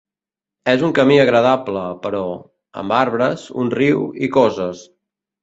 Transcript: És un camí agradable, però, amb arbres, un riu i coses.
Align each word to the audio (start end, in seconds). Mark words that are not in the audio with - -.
És 0.71 0.85
un 0.87 0.95
camí 0.99 1.17
agradable, 1.23 1.83
però, 2.07 2.23
amb 2.83 2.97
arbres, 3.01 3.45
un 3.67 3.71
riu 3.83 4.03
i 4.29 4.33
coses. 4.41 4.85